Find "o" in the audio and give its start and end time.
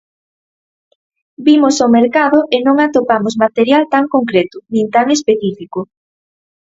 1.85-1.87